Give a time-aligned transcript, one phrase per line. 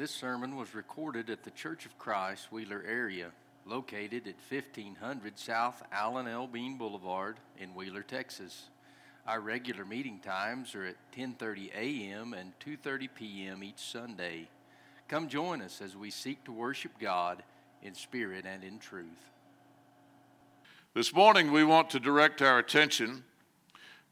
[0.00, 3.32] This sermon was recorded at the Church of Christ, Wheeler area,
[3.66, 6.46] located at 1500 South Allen L.
[6.46, 8.70] Bean Boulevard in Wheeler, Texas.
[9.26, 12.32] Our regular meeting times are at 10:30 a.m.
[12.32, 13.62] and 2:30 p.m.
[13.62, 14.48] each Sunday.
[15.06, 17.42] Come join us as we seek to worship God
[17.82, 19.04] in spirit and in truth.
[20.94, 23.24] This morning, we want to direct our attention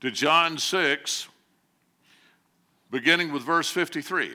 [0.03, 1.29] to John 6,
[2.91, 4.35] beginning with verse 53.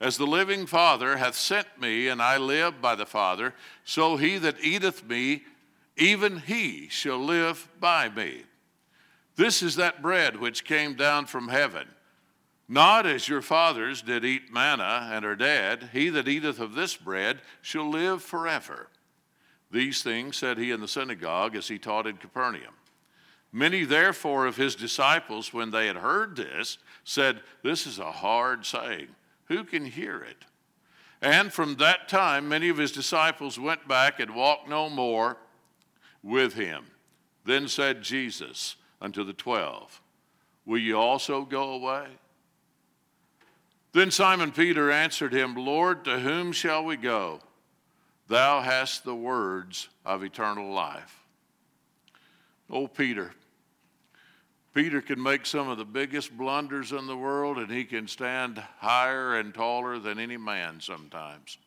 [0.00, 4.38] As the living Father hath sent me, and I live by the Father, so he
[4.38, 5.44] that eateth me,
[5.96, 8.42] even he shall live by me.
[9.36, 11.88] This is that bread which came down from heaven.
[12.68, 15.90] Not as your fathers did eat manna and are dead.
[15.92, 18.88] He that eateth of this bread shall live forever.
[19.70, 22.74] These things said he in the synagogue as he taught in Capernaum.
[23.52, 28.64] Many, therefore, of his disciples, when they had heard this, said, This is a hard
[28.64, 29.08] saying.
[29.48, 30.44] Who can hear it?
[31.20, 35.38] And from that time, many of his disciples went back and walked no more
[36.22, 36.84] with him.
[37.44, 40.00] Then said Jesus unto the twelve,
[40.66, 42.06] Will you also go away?
[43.92, 47.40] Then Simon Peter answered him, Lord, to whom shall we go?
[48.26, 51.20] Thou hast the words of eternal life.
[52.70, 53.32] Oh, Peter.
[54.74, 58.58] Peter can make some of the biggest blunders in the world, and he can stand
[58.78, 61.58] higher and taller than any man sometimes.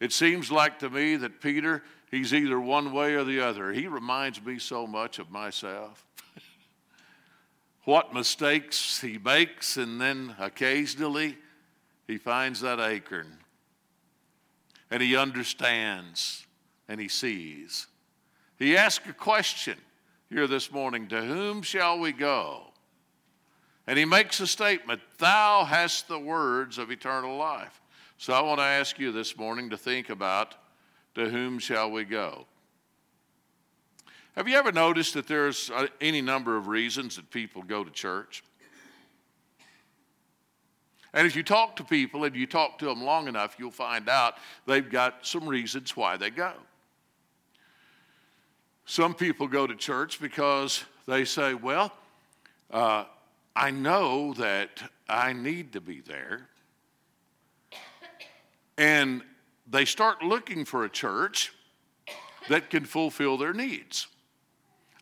[0.00, 3.72] It seems like to me that Peter, he's either one way or the other.
[3.72, 6.06] He reminds me so much of myself.
[7.84, 11.36] what mistakes he makes, and then occasionally
[12.06, 13.38] he finds that acorn
[14.90, 16.46] and he understands
[16.88, 17.86] and he sees.
[18.58, 19.76] He asks a question
[20.30, 22.62] here this morning To whom shall we go?
[23.86, 27.80] And he makes a statement Thou hast the words of eternal life.
[28.18, 30.54] So I want to ask you this morning to think about
[31.14, 32.46] to whom shall we go?
[34.36, 37.90] Have you ever noticed that there's uh, any number of reasons that people go to
[37.90, 38.42] church?
[41.14, 44.10] And if you talk to people and you talk to them long enough, you'll find
[44.10, 44.34] out
[44.66, 46.52] they've got some reasons why they go.
[48.86, 51.92] Some people go to church because they say, Well,
[52.70, 53.04] uh,
[53.54, 56.48] I know that I need to be there.
[58.78, 59.22] And
[59.68, 61.52] they start looking for a church
[62.48, 64.06] that can fulfill their needs.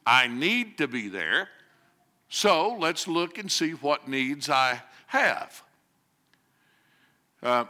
[0.06, 1.48] I need to be there,
[2.28, 5.62] so let's look and see what needs I have.
[7.42, 7.64] Uh,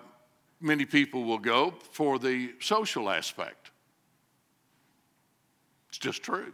[0.60, 3.63] many people will go for the social aspect.
[5.94, 6.52] It's just true.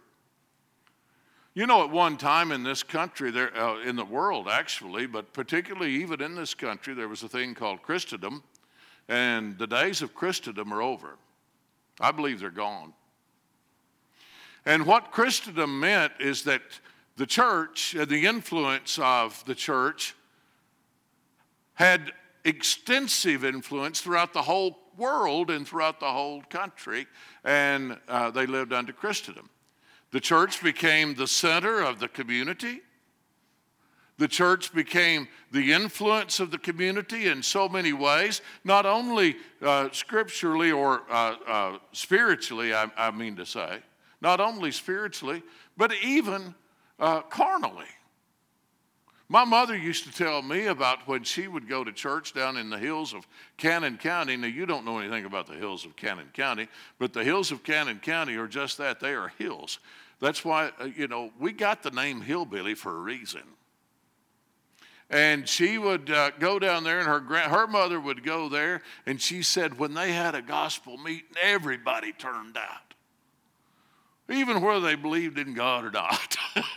[1.55, 5.33] You know, at one time in this country, there, uh, in the world actually, but
[5.33, 8.43] particularly even in this country, there was a thing called Christendom,
[9.09, 11.17] and the days of Christendom are over.
[11.99, 12.93] I believe they're gone.
[14.67, 16.61] And what Christendom meant is that
[17.17, 20.15] the church and the influence of the church
[21.73, 22.13] had
[22.45, 27.07] extensive influence throughout the whole world and throughout the whole country,
[27.43, 29.51] and uh, they lived under Christendom.
[30.13, 32.83] The church became the center of the community.
[34.19, 39.89] The church became the influence of the community in so many ways, not only uh,
[39.93, 43.79] scripturally or uh, uh spiritually, I, I, mean to say,
[44.21, 45.43] not only spiritually,
[45.77, 46.55] but even
[46.99, 47.87] uh, carnally.
[49.33, 52.69] My mother used to tell me about when she would go to church down in
[52.69, 53.29] the hills of
[53.59, 54.37] Cannon County.
[54.37, 56.67] Now, you don't know anything about the hills of Cannon County,
[56.99, 59.79] but the hills of Cannon County are just that they are hills.
[60.19, 63.43] That's why, uh, you know, we got the name hillbilly for a reason.
[65.09, 68.83] And she would uh, go down there, and her, grand, her mother would go there,
[69.07, 72.91] and she said when they had a gospel meeting, everybody turned out
[74.31, 76.37] even whether they believed in God or not.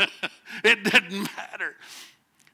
[0.63, 1.75] it didn't matter.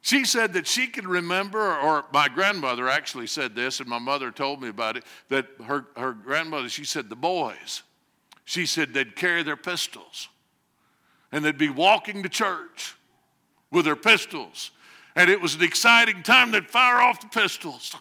[0.01, 4.31] She said that she could remember, or my grandmother actually said this, and my mother
[4.31, 7.83] told me about it, that her, her grandmother, she said, the boys,
[8.45, 10.29] she said they'd carry their pistols
[11.31, 12.95] and they'd be walking to church
[13.71, 14.71] with their pistols.
[15.15, 16.51] And it was an exciting time.
[16.51, 17.95] They'd fire off the pistols.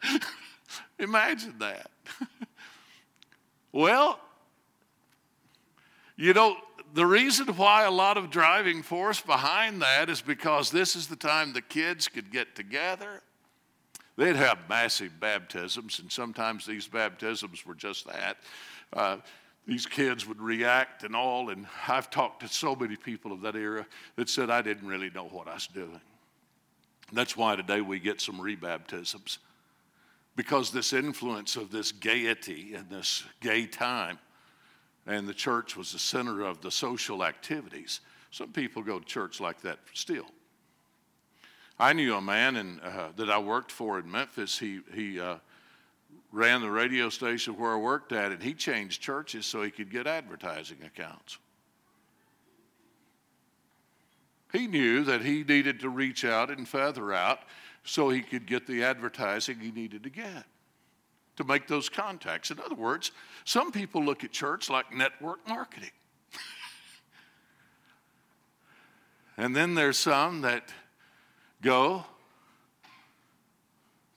[0.98, 1.90] Imagine that.
[3.72, 4.20] well,
[6.16, 6.56] you know,
[6.94, 11.16] the reason why a lot of driving force behind that is because this is the
[11.16, 13.22] time the kids could get together.
[14.16, 18.36] They'd have massive baptisms, and sometimes these baptisms were just that.
[18.92, 19.18] Uh,
[19.66, 23.54] these kids would react and all, and I've talked to so many people of that
[23.54, 23.86] era
[24.16, 26.00] that said I didn't really know what I was doing.
[27.12, 29.38] That's why today we get some rebaptisms,
[30.36, 34.18] because this influence of this gaiety and this gay time
[35.06, 38.00] and the church was the center of the social activities.
[38.30, 40.26] Some people go to church like that still.
[41.78, 44.58] I knew a man in, uh, that I worked for in Memphis.
[44.58, 45.36] He, he uh,
[46.30, 49.90] ran the radio station where I worked at, and he changed churches so he could
[49.90, 51.38] get advertising accounts.
[54.52, 57.40] He knew that he needed to reach out and feather out
[57.84, 60.44] so he could get the advertising he needed to get
[61.40, 62.50] to make those contacts.
[62.50, 63.12] In other words,
[63.46, 65.88] some people look at church like network marketing.
[69.38, 70.70] and then there's some that
[71.62, 72.04] go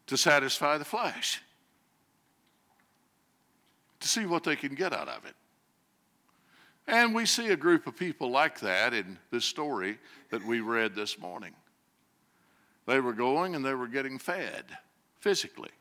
[0.08, 1.42] to satisfy the flesh,
[4.02, 5.36] to see what they can get out of it.
[6.88, 9.98] And we see a group of people like that in this story
[10.30, 11.54] that we read this morning.
[12.86, 14.66] They were going and they were getting fed
[15.22, 15.72] physically.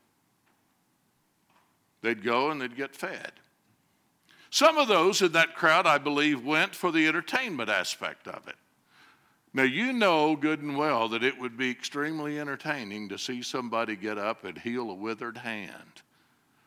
[2.03, 3.31] They'd go and they'd get fed.
[4.51, 8.55] Some of those in that crowd, I believe, went for the entertainment aspect of it.
[9.53, 13.95] Now, you know good and well that it would be extremely entertaining to see somebody
[13.95, 16.01] get up and heal a withered hand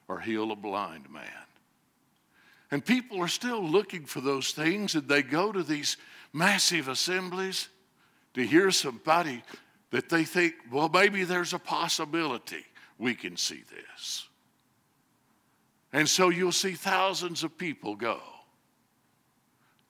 [0.09, 1.31] or heal a blind man.
[2.71, 5.97] And people are still looking for those things, and they go to these
[6.33, 7.69] massive assemblies
[8.35, 9.43] to hear somebody
[9.91, 12.65] that they think, well, maybe there's a possibility
[12.99, 14.29] we can see this.
[15.97, 18.21] And so you'll see thousands of people go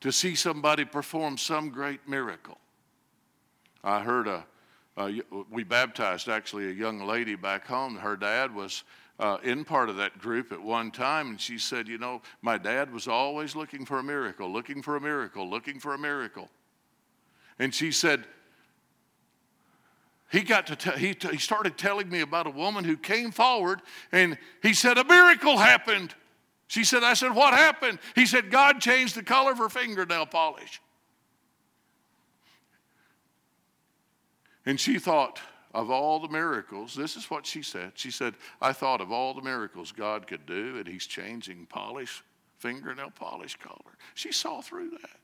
[0.01, 2.59] to see somebody perform some great miracle.
[3.83, 4.47] I heard a,
[4.97, 5.21] a
[5.51, 7.97] we baptized actually a young lady back home.
[7.97, 8.85] Her dad was
[9.19, 12.57] uh, in part of that group at one time, and she said, You know, my
[12.57, 16.49] dad was always looking for a miracle, looking for a miracle, looking for a miracle.
[17.59, 18.27] And she said,
[20.31, 23.81] he got to he, t- he started telling me about a woman who came forward
[24.11, 26.15] and he said a miracle happened.
[26.67, 27.99] She said i said what happened?
[28.15, 30.81] He said god changed the color of her fingernail polish.
[34.65, 35.41] And she thought
[35.73, 36.95] of all the miracles.
[36.95, 37.93] This is what she said.
[37.95, 42.25] She said i thought of all the miracles god could do and he's changing polish
[42.59, 43.97] fingernail polish color.
[44.15, 45.21] She saw through that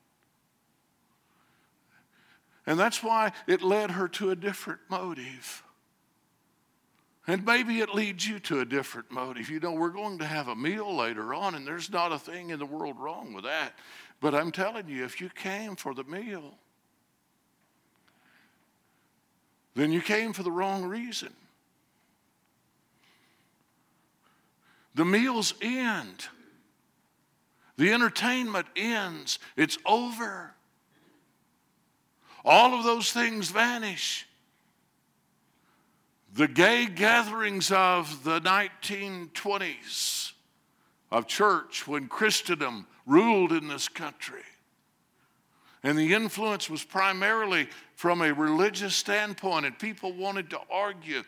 [2.65, 5.63] and that's why it led her to a different motive.
[7.25, 9.49] And maybe it leads you to a different motive.
[9.49, 12.49] You know, we're going to have a meal later on, and there's not a thing
[12.49, 13.73] in the world wrong with that.
[14.19, 16.55] But I'm telling you, if you came for the meal,
[19.75, 21.33] then you came for the wrong reason.
[24.95, 26.27] The meals end,
[27.77, 30.53] the entertainment ends, it's over.
[32.45, 34.27] All of those things vanish.
[36.33, 40.31] The gay gatherings of the 1920s
[41.11, 44.41] of church when Christendom ruled in this country.
[45.83, 51.23] And the influence was primarily from a religious standpoint, and people wanted to argue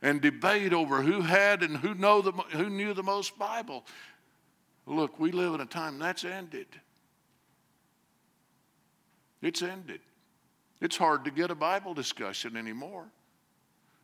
[0.00, 3.84] and debate over who had and who, know the, who knew the most Bible.
[4.86, 6.66] Look, we live in a time that's ended.
[9.42, 10.00] It's ended.
[10.80, 13.06] It's hard to get a Bible discussion anymore.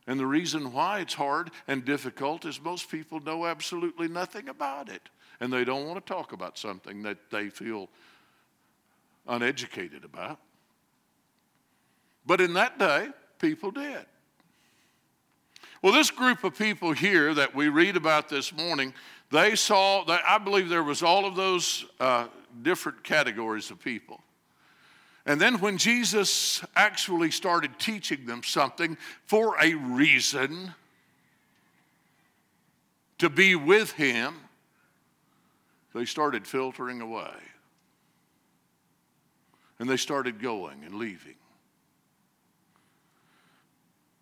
[0.07, 4.89] And the reason why it's hard and difficult is most people know absolutely nothing about
[4.89, 5.09] it.
[5.39, 7.89] And they don't want to talk about something that they feel
[9.27, 10.39] uneducated about.
[12.25, 14.05] But in that day, people did.
[15.81, 18.93] Well, this group of people here that we read about this morning,
[19.31, 22.27] they saw, I believe there was all of those uh,
[22.61, 24.21] different categories of people.
[25.25, 30.73] And then when Jesus actually started teaching them something for a reason
[33.19, 34.35] to be with him,
[35.93, 37.31] they started filtering away.
[39.79, 41.35] And they started going and leaving.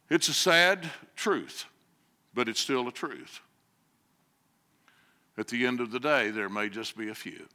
[0.10, 1.66] It's a sad truth,
[2.34, 3.40] but it's still a truth.
[5.38, 7.48] At the end of the day, there may just be a few.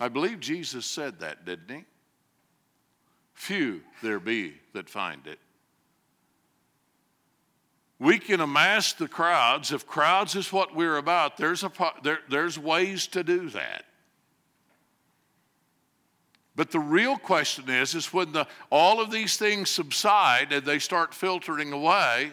[0.00, 1.84] I believe Jesus said that, didn't he?
[3.34, 5.38] Few there be that find it.
[8.00, 9.72] we can amass the crowds.
[9.72, 13.84] If crowds is what we're about, there's, a, there, there's ways to do that.
[16.54, 20.78] But the real question is, is when the, all of these things subside and they
[20.78, 22.32] start filtering away,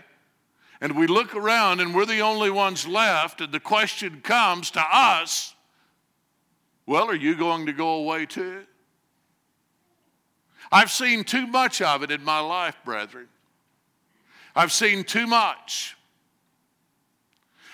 [0.81, 4.81] and we look around and we're the only ones left, and the question comes to
[4.81, 5.54] us,
[6.85, 8.63] well, are you going to go away too?
[10.71, 13.27] I've seen too much of it in my life, brethren.
[14.55, 15.95] I've seen too much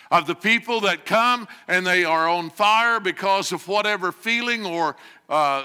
[0.09, 4.95] of the people that come and they are on fire because of whatever feeling or
[5.29, 5.63] uh,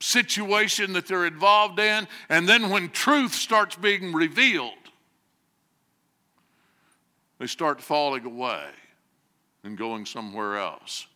[0.00, 2.06] situation that they're involved in.
[2.28, 4.72] And then when truth starts being revealed,
[7.38, 8.66] they start falling away
[9.64, 11.06] and going somewhere else.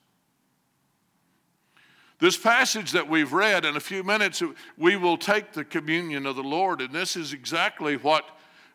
[2.21, 4.43] This passage that we've read, in a few minutes,
[4.77, 8.29] we will take the communion of the Lord, and this is exactly what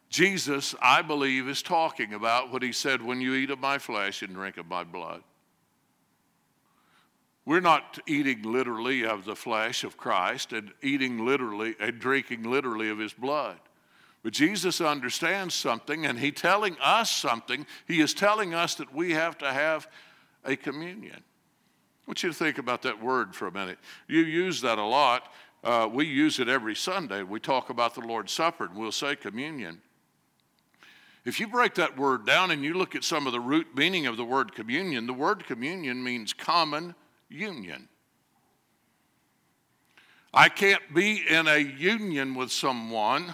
[0.10, 4.24] Jesus, I believe, is talking about when he said, When you eat of my flesh
[4.24, 5.22] and drink of my blood.
[7.46, 12.90] We're not eating literally of the flesh of Christ and eating literally and drinking literally
[12.90, 13.60] of his blood.
[14.24, 17.68] But Jesus understands something and he telling us something.
[17.88, 19.88] He is telling us that we have to have
[20.44, 21.24] a communion.
[22.06, 23.80] I want you to think about that word for a minute.
[24.08, 25.34] You use that a lot.
[25.64, 27.24] Uh, we use it every Sunday.
[27.24, 29.82] We talk about the Lord's Supper and we'll say communion.
[31.26, 34.06] If you break that word down and you look at some of the root meaning
[34.06, 36.94] of the word communion, the word communion means common
[37.28, 37.90] union.
[40.32, 43.34] I can't be in a union with someone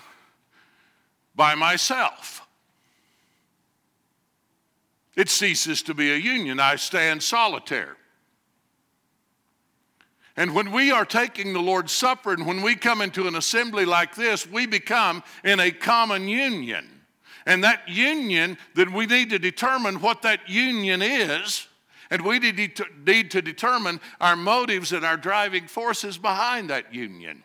[1.35, 2.47] by myself.
[5.17, 6.61] It ceases to be a union.
[6.61, 7.97] I stand solitary.
[10.41, 13.85] And when we are taking the Lord's Supper and when we come into an assembly
[13.85, 16.89] like this, we become in a common union.
[17.45, 21.67] And that union, then we need to determine what that union is.
[22.09, 27.43] And we need to determine our motives and our driving forces behind that union.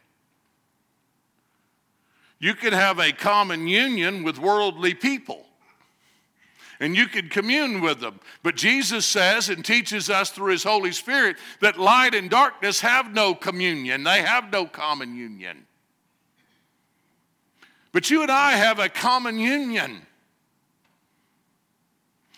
[2.39, 5.45] You can have a common union with worldly people
[6.81, 8.21] and you can commune with them.
[8.43, 13.13] But Jesus says and teaches us through His Holy Spirit that light and darkness have
[13.13, 15.67] no communion, they have no common union.
[17.93, 20.03] But you and I have a common union.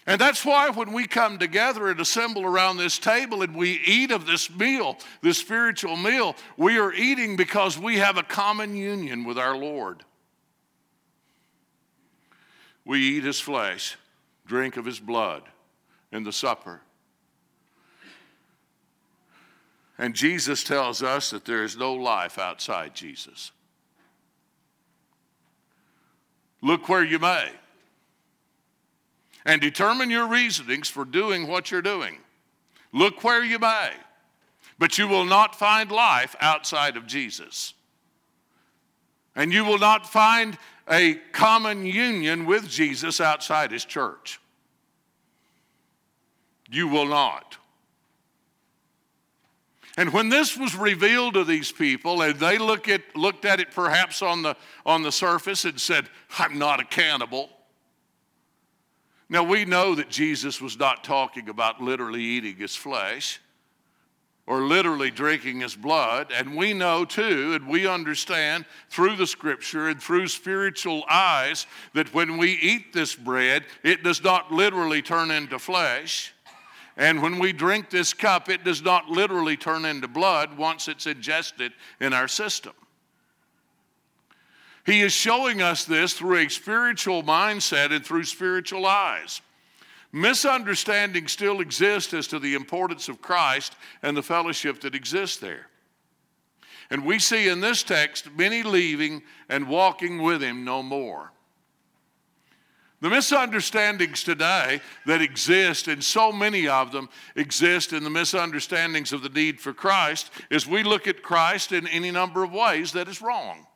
[0.07, 4.11] And that's why when we come together and assemble around this table and we eat
[4.11, 9.25] of this meal, this spiritual meal, we are eating because we have a common union
[9.25, 10.05] with our Lord.
[12.87, 13.99] We eat his flesh
[14.49, 15.43] drink of his blood
[16.11, 16.81] in the supper.
[19.99, 23.53] And Jesus tells us that there is no life outside Jesus.
[26.63, 27.51] Look where you may
[29.45, 32.19] and determine your reasonings for doing what you're doing.
[32.93, 33.91] Look where you may,
[34.79, 37.75] but you will not find life outside of Jesus.
[39.37, 40.59] And you will not find
[40.91, 44.41] a common union with Jesus outside his church.
[46.71, 47.57] You will not.
[49.97, 53.73] And when this was revealed to these people, and they look at, looked at it
[53.73, 57.51] perhaps on the, on the surface and said, I'm not a cannibal.
[59.29, 63.41] Now, we know that Jesus was not talking about literally eating his flesh
[64.49, 66.33] or literally drinking his blood.
[66.35, 72.13] And we know too, and we understand through the scripture and through spiritual eyes, that
[72.15, 76.33] when we eat this bread, it does not literally turn into flesh.
[76.97, 81.07] And when we drink this cup, it does not literally turn into blood once it's
[81.07, 82.73] ingested in our system.
[84.87, 89.43] He is showing us this through a spiritual mindset and through spiritual eyes.
[90.13, 95.67] Misunderstanding still exists as to the importance of Christ and the fellowship that exists there.
[96.91, 101.33] And we see in this text many leaving and walking with him no more.
[103.01, 109.23] The misunderstandings today that exist, and so many of them exist in the misunderstandings of
[109.23, 113.07] the need for Christ, is we look at Christ in any number of ways that
[113.07, 113.67] is wrong.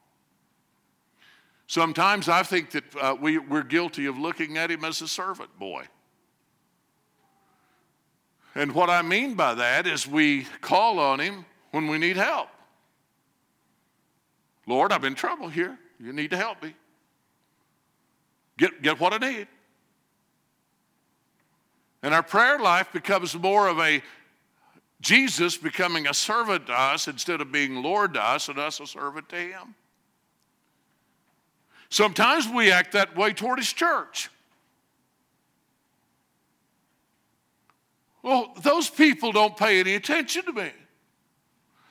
[1.68, 5.56] Sometimes I think that uh, we, we're guilty of looking at him as a servant
[5.56, 5.84] boy.
[8.54, 12.48] And what I mean by that is we call on him when we need help.
[14.66, 15.78] Lord, I'm in trouble here.
[15.98, 16.74] You need to help me.
[18.58, 19.46] Get, get what I need.
[22.02, 24.02] And our prayer life becomes more of a
[25.00, 28.86] Jesus becoming a servant to us instead of being Lord to us and us a
[28.86, 29.74] servant to him.
[31.88, 34.30] Sometimes we act that way toward his church.
[38.22, 40.70] Well, those people don't pay any attention to me.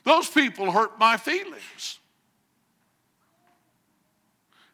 [0.04, 2.00] Those people hurt my feelings.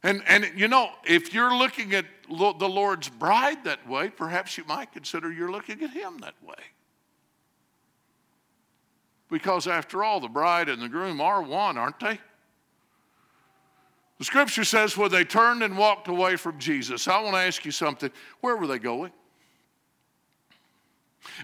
[0.04, 4.64] And, and you know, if you're looking at the Lord's bride that way, perhaps you
[4.66, 6.64] might consider you're looking at Him that way.
[9.30, 12.20] Because after all, the bride and the groom are one, aren't they?
[14.20, 17.66] The scripture says, when they turned and walked away from Jesus, I want to ask
[17.66, 18.10] you something.
[18.42, 19.12] Where were they going?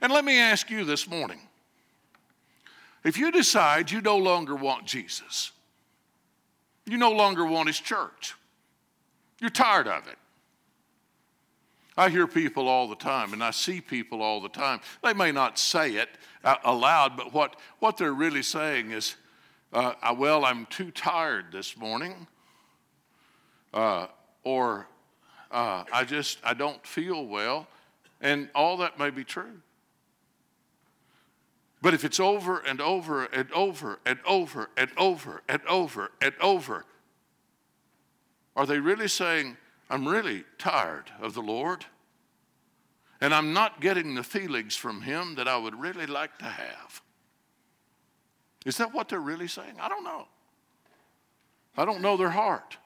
[0.01, 1.39] And let me ask you this morning
[3.03, 5.51] if you decide you no longer want Jesus,
[6.86, 8.36] you no longer want his church,
[9.39, 10.18] you're tired of it.
[11.96, 14.80] I hear people all the time, and I see people all the time.
[15.03, 16.10] They may not say it
[16.63, 19.15] aloud, but what, what they're really saying is,
[19.72, 22.27] uh, well, I'm too tired this morning
[23.74, 24.08] uh,
[24.44, 24.88] or
[25.51, 27.68] uh, I just I don't feel well,
[28.24, 29.62] and all that may be true.
[31.82, 36.34] But if it's over and over and over and over and over and over and
[36.39, 36.86] over,
[38.56, 39.58] are they really saying,
[39.89, 41.86] I'm really tired of the Lord?
[43.20, 47.01] And I'm not getting the feelings from Him that I would really like to have.
[48.65, 49.75] Is that what they're really saying?
[49.82, 50.27] I don't know.
[51.75, 52.77] I don't know their heart.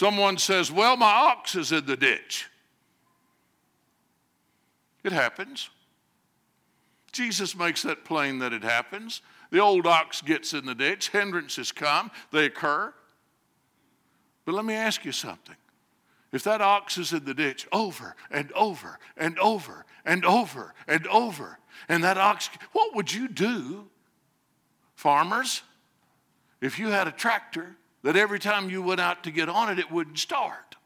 [0.00, 2.48] Someone says, Well, my ox is in the ditch.
[5.04, 5.68] It happens.
[7.12, 9.20] Jesus makes that plain that it happens.
[9.50, 12.94] The old ox gets in the ditch, hindrances come, they occur.
[14.46, 15.56] But let me ask you something.
[16.32, 21.06] If that ox is in the ditch over and over and over and over and
[21.08, 21.58] over,
[21.90, 23.84] and that ox, what would you do,
[24.94, 25.60] farmers,
[26.62, 29.78] if you had a tractor that every time you went out to get on it,
[29.78, 30.76] it wouldn't start.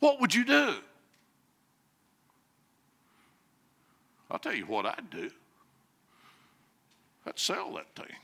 [0.00, 0.74] What would you do?
[4.30, 5.30] I'll tell you what I'd do.
[7.26, 8.16] I'd sell that thing.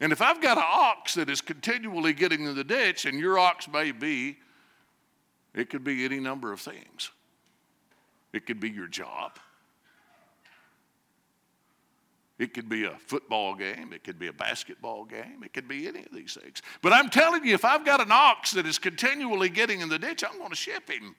[0.00, 3.38] And if I've got an ox that is continually getting in the ditch, and your
[3.38, 4.38] ox may be,
[5.54, 7.10] it could be any number of things.
[8.32, 9.38] It could be your job.
[12.38, 15.86] It could be a football game, it could be a basketball game, it could be
[15.86, 16.62] any of these things.
[16.82, 19.98] But I'm telling you, if I've got an ox that is continually getting in the
[19.98, 21.14] ditch, I'm going to ship him.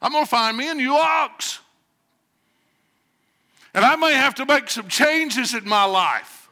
[0.00, 1.60] I'm going to find me a new ox.
[3.72, 6.50] And I may have to make some changes in my life.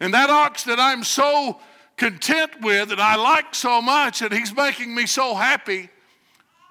[0.00, 1.60] And that ox that I'm so
[1.96, 5.88] content with and I like so much and he's making me so happy,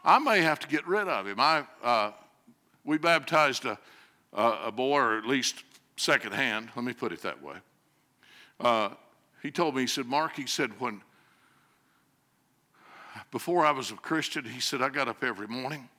[0.03, 1.39] I may have to get rid of him.
[1.39, 2.11] I, uh,
[2.83, 3.79] we baptized a
[4.35, 5.63] uh, a boy, or at least
[5.97, 7.55] secondhand, let me put it that way.
[8.59, 8.89] Uh,
[9.41, 11.01] he told me, he said, Mark, he said, when
[13.31, 15.89] before I was a Christian, he said, I got up every morning,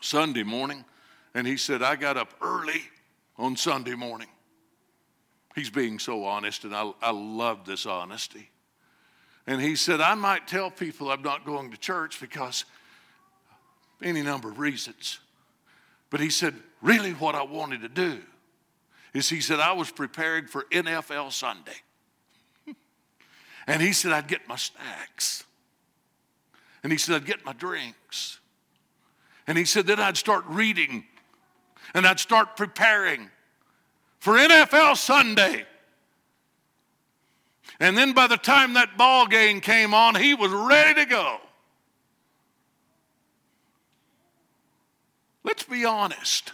[0.00, 0.84] Sunday morning,
[1.34, 2.82] and he said, I got up early
[3.36, 4.28] on Sunday morning.
[5.54, 8.50] He's being so honest, and I, I love this honesty.
[9.46, 12.64] And he said, I might tell people I'm not going to church because
[14.02, 15.18] any number of reasons.
[16.10, 18.18] But he said, really what I wanted to do
[19.14, 21.80] is he said, I was preparing for NFL Sunday.
[23.66, 25.44] and he said, I'd get my snacks.
[26.82, 28.40] And he said, I'd get my drinks.
[29.46, 31.04] And he said, then I'd start reading
[31.94, 33.30] and I'd start preparing
[34.18, 35.64] for NFL Sunday.
[37.80, 41.38] And then by the time that ball game came on, he was ready to go.
[45.42, 46.52] Let's be honest.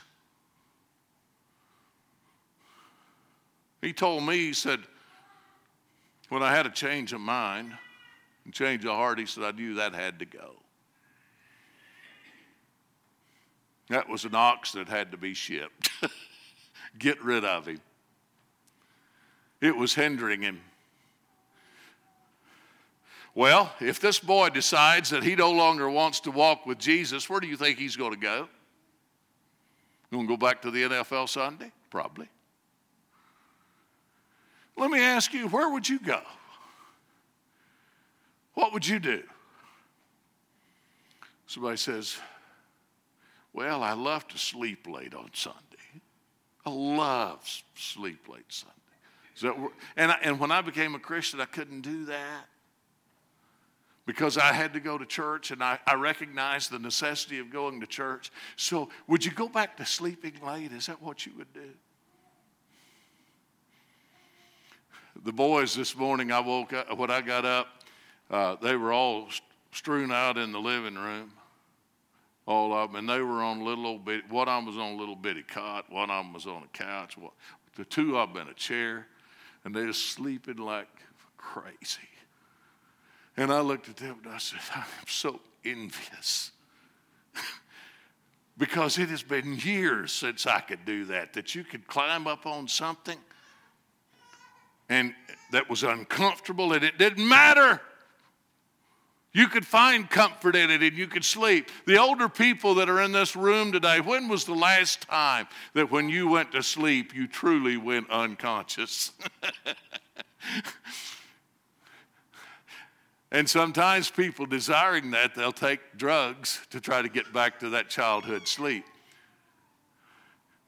[3.81, 4.81] He told me, he said,
[6.29, 7.73] when I had a change of mind
[8.45, 10.55] and change of heart, he said, I knew that had to go.
[13.89, 15.91] That was an ox that had to be shipped.
[16.99, 17.81] Get rid of him.
[19.61, 20.61] It was hindering him.
[23.35, 27.39] Well, if this boy decides that he no longer wants to walk with Jesus, where
[27.39, 28.49] do you think he's going to go?
[30.13, 31.73] Want to go back to the NFL Sunday?
[31.91, 32.29] Probably.
[34.77, 36.21] Let me ask you, where would you go?
[38.55, 39.23] What would you do?
[41.47, 42.17] Somebody says,
[43.53, 45.61] Well, I love to sleep late on Sunday.
[46.65, 49.69] I love sleep late Sunday.
[49.97, 52.47] And, I, and when I became a Christian, I couldn't do that
[54.07, 57.81] because I had to go to church and I, I recognized the necessity of going
[57.81, 58.31] to church.
[58.55, 60.73] So, would you go back to sleeping late?
[60.73, 61.71] Is that what you would do?
[65.25, 67.67] The boys this morning, I woke up, when I got up,
[68.31, 69.29] uh, they were all
[69.73, 71.33] strewn out in the living room,
[72.47, 74.31] all of them, and they were on little old bit.
[74.31, 75.91] One of them was on a little bitty cot.
[75.91, 77.17] One of them was on a couch.
[77.77, 79.07] The two of them in a chair,
[79.65, 80.89] and they were sleeping like
[81.37, 82.09] crazy.
[83.37, 86.53] And I looked at them and I said, I am so envious.
[88.59, 92.47] because it has been years since I could do that, that you could climb up
[92.47, 93.19] on something
[94.89, 95.15] and
[95.53, 97.81] that was uncomfortable and it didn't matter.
[99.33, 101.71] You could find comfort in it and you could sleep.
[101.87, 105.91] The older people that are in this room today, when was the last time that
[105.91, 109.13] when you went to sleep, you truly went unconscious?
[113.33, 117.89] and sometimes people desiring that, they'll take drugs to try to get back to that
[117.89, 118.85] childhood sleep.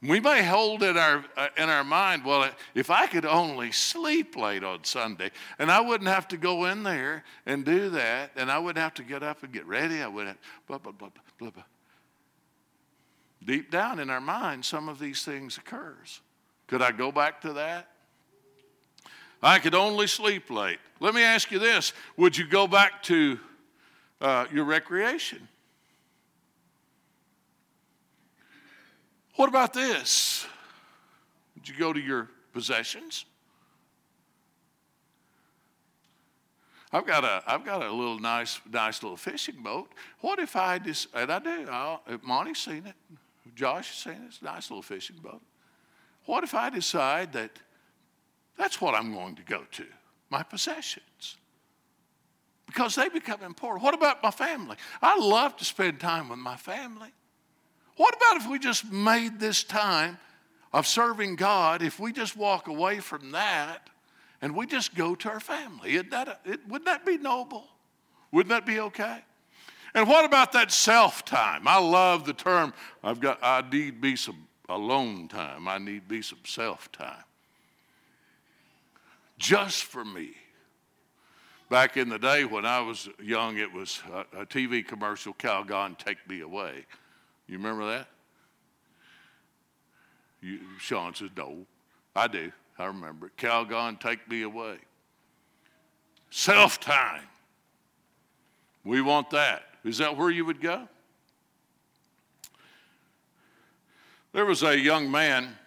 [0.01, 4.37] We may hold in our, uh, in our mind, well, if I could only sleep
[4.37, 8.49] late on Sunday, and I wouldn't have to go in there and do that, and
[8.49, 11.49] I wouldn't have to get up and get ready, I wouldn't, blah, blah, blah, blah,
[11.49, 11.63] blah.
[13.43, 16.21] Deep down in our mind, some of these things occurs.
[16.67, 17.89] Could I go back to that?
[19.41, 20.79] I could only sleep late.
[20.99, 23.39] Let me ask you this Would you go back to
[24.21, 25.47] uh, your recreation?
[29.35, 30.45] What about this?
[31.55, 33.25] Would you go to your possessions?
[36.91, 39.91] I've got a, I've got a little nice, nice little fishing boat.
[40.21, 42.95] What if I just, and I do, I'll, Monty's seen it,
[43.55, 45.41] Josh has seen it, it's a nice little fishing boat.
[46.25, 47.51] What if I decide that
[48.59, 49.85] that's what I'm going to go to,
[50.29, 51.37] my possessions?
[52.67, 53.81] Because they become important.
[53.81, 54.75] What about my family?
[55.01, 57.07] I love to spend time with my family.
[57.95, 60.17] What about if we just made this time
[60.73, 63.89] of serving God, if we just walk away from that
[64.41, 65.93] and we just go to our family?
[65.95, 67.65] Isn't that a, it, wouldn't that be noble?
[68.31, 69.19] Wouldn't that be okay?
[69.95, 71.65] And what about that self time?
[71.65, 72.73] I love the term.
[73.03, 73.39] I've got.
[73.41, 75.67] I need be some alone time.
[75.67, 77.23] I need be some self time.
[79.39, 80.33] Just for me.
[81.69, 85.97] Back in the day when I was young, it was a, a TV commercial, Calgon,
[85.97, 86.85] Take Me Away.
[87.47, 88.07] You remember that?
[90.41, 91.65] You, Sean says, No,
[92.15, 92.51] I do.
[92.77, 93.37] I remember it.
[93.37, 94.77] Calgon, take me away.
[96.29, 97.23] Self time.
[98.85, 99.63] We want that.
[99.83, 100.87] Is that where you would go?
[104.31, 105.57] There was a young man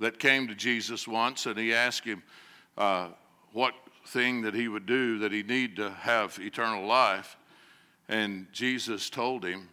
[0.00, 2.22] that came to Jesus once and he asked him
[2.76, 3.08] uh,
[3.52, 3.74] what
[4.06, 7.36] thing that he would do that he need to have eternal life.
[8.08, 9.68] And Jesus told him,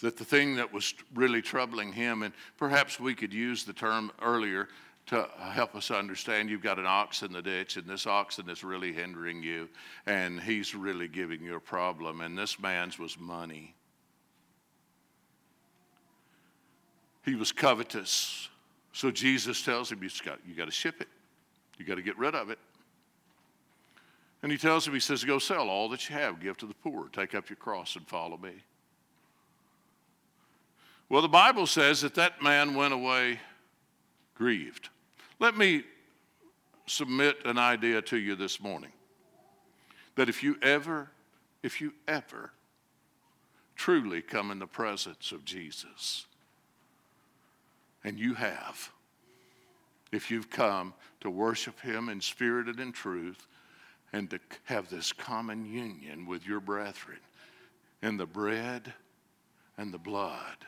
[0.00, 4.10] that the thing that was really troubling him, and perhaps we could use the term
[4.20, 4.68] earlier
[5.06, 8.64] to help us understand you've got an ox in the ditch, and this oxen is
[8.64, 9.68] really hindering you,
[10.06, 13.74] and he's really giving you a problem, and this man's was money.
[17.24, 18.48] He was covetous.
[18.94, 21.08] So Jesus tells him, You've got, you got to ship it,
[21.78, 22.60] you got to get rid of it.
[24.42, 26.74] And he tells him, He says, Go sell all that you have, give to the
[26.74, 28.52] poor, take up your cross, and follow me.
[31.08, 33.40] Well, the Bible says that that man went away
[34.36, 34.88] grieved.
[35.40, 35.82] Let me
[36.86, 38.92] submit an idea to you this morning
[40.14, 41.10] that if you ever,
[41.64, 42.52] if you ever
[43.74, 46.26] truly come in the presence of Jesus,
[48.04, 48.90] and you have,
[50.12, 53.46] if you've come to worship Him in spirit and in truth,
[54.12, 57.18] and to have this common union with your brethren
[58.02, 58.92] in the bread
[59.76, 60.66] and the blood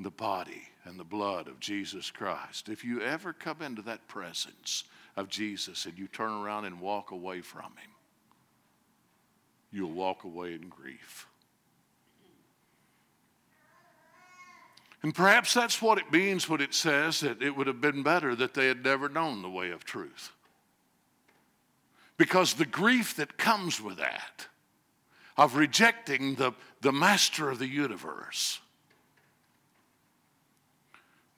[0.00, 2.68] the body and the blood of Jesus Christ.
[2.68, 4.84] If you ever come into that presence
[5.16, 7.90] of Jesus and you turn around and walk away from Him,
[9.70, 11.26] you'll walk away in grief.
[15.04, 18.34] And perhaps that's what it means when it says that it would have been better
[18.36, 20.32] that they had never known the way of truth.
[22.16, 24.46] Because the grief that comes with that,
[25.36, 28.60] of rejecting the, the master of the universe,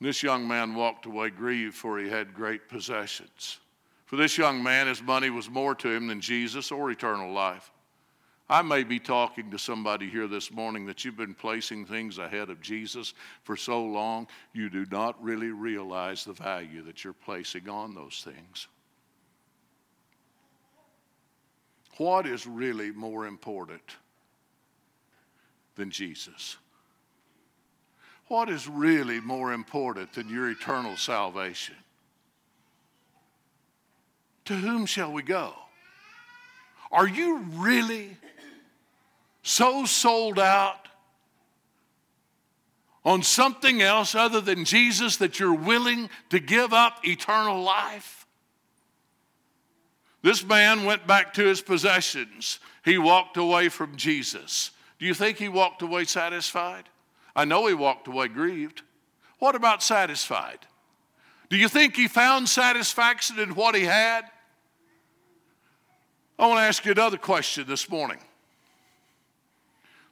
[0.01, 3.59] this young man walked away grieved, for he had great possessions.
[4.05, 7.73] For this young man, his money was more to him than Jesus or eternal life.
[8.49, 12.49] I may be talking to somebody here this morning that you've been placing things ahead
[12.49, 17.69] of Jesus for so long, you do not really realize the value that you're placing
[17.69, 18.69] on those things.
[21.97, 23.97] What is really more important
[25.75, 26.57] than Jesus?
[28.29, 31.77] What is really more important than your eternal salvation?
[34.45, 35.55] To whom shall we go?
[36.93, 38.17] Are you really
[39.47, 40.89] so sold out
[43.05, 48.27] on something else other than Jesus that you're willing to give up eternal life?
[50.23, 52.59] This man went back to his possessions.
[52.85, 54.73] He walked away from Jesus.
[54.99, 56.89] Do you think he walked away satisfied?
[57.37, 58.83] I know he walked away grieved.
[59.39, 60.59] What about satisfied?
[61.51, 64.23] Do you think he found satisfaction in what he had?
[66.37, 68.19] I want to ask you another question this morning.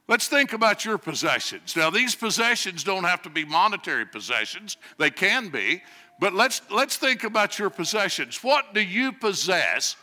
[0.07, 1.75] Let's think about your possessions.
[1.75, 5.81] Now, these possessions don't have to be monetary possessions, they can be,
[6.19, 8.43] but let's, let's think about your possessions.
[8.43, 9.95] What do you possess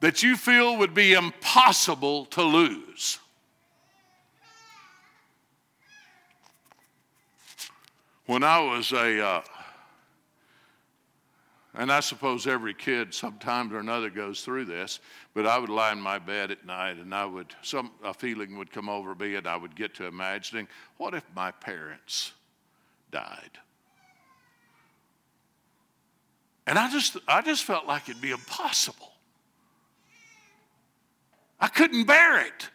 [0.00, 3.18] that you feel would be impossible to lose?
[8.26, 9.42] When I was a, uh,
[11.76, 14.98] and I suppose every kid sometimes or another goes through this,
[15.34, 18.56] but I would lie in my bed at night and I would, some a feeling
[18.56, 22.32] would come over me and I would get to imagining, what if my parents
[23.10, 23.58] died?
[26.66, 29.12] And I just, I just felt like it'd be impossible.
[31.60, 32.70] I couldn't bear it.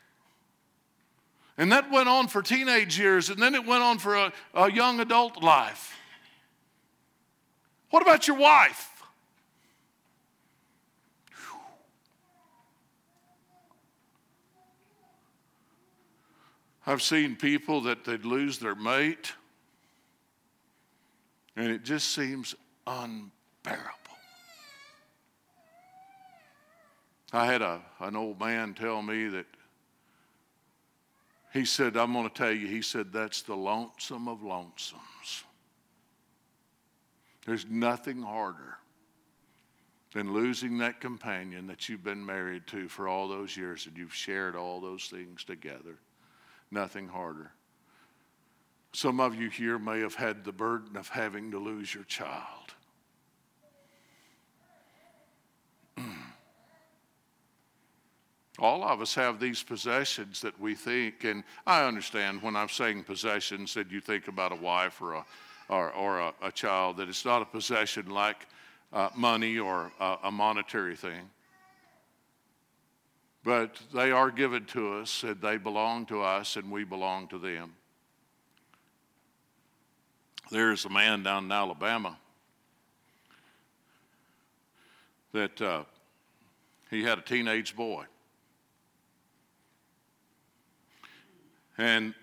[1.58, 4.72] And that went on for teenage years, and then it went on for a, a
[4.72, 5.96] young adult life.
[7.90, 8.91] What about your wife?
[16.86, 19.34] I've seen people that they'd lose their mate,
[21.56, 22.56] and it just seems
[22.88, 23.91] unbearable.
[27.34, 29.46] I had a, an old man tell me that
[31.54, 35.44] he said, I'm going to tell you, he said, that's the lonesome of lonesomes.
[37.46, 38.78] There's nothing harder
[40.13, 44.13] than losing that companion that you've been married to for all those years and you've
[44.13, 45.98] shared all those things together.
[46.72, 47.52] Nothing harder.
[48.94, 52.74] Some of you here may have had the burden of having to lose your child.
[58.60, 63.06] All of us have these possessions that we think, and I understand when I'm saying
[63.06, 65.26] possessions that you think about a wife or a,
[65.68, 68.46] or, or a, a child, that it's not a possession like
[68.94, 71.30] uh, money or a, a monetary thing.
[73.44, 77.40] But they are given to us, and they belong to us, and we belong to
[77.40, 77.74] them.
[80.52, 82.18] There's a man down in Alabama
[85.32, 85.84] that uh,
[86.90, 88.04] he had a teenage boy.
[91.78, 92.14] And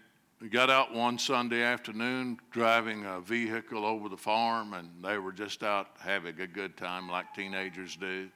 [0.51, 5.65] got out one Sunday afternoon driving a vehicle over the farm, and they were just
[5.65, 8.29] out having a good time like teenagers do.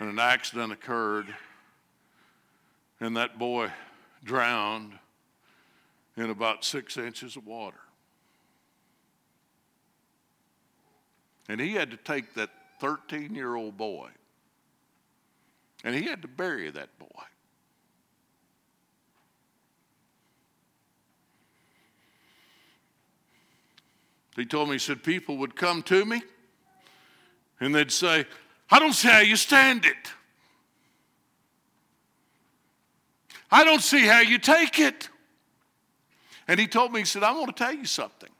[0.00, 1.26] And an accident occurred,
[3.00, 3.70] and that boy
[4.24, 4.98] drowned
[6.16, 7.78] in about six inches of water.
[11.48, 14.08] And he had to take that 13 year old boy,
[15.84, 17.24] and he had to bury that boy.
[24.36, 26.22] He told me, he said, people would come to me
[27.60, 28.26] and they'd say,
[28.70, 30.12] I don't see how you stand it.
[33.50, 35.08] I don't see how you take it.
[36.48, 38.30] And he told me, he said, I want to tell you something.